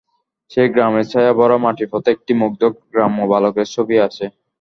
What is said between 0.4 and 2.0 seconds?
সে গ্রামের ছায়া-ভরা মাটির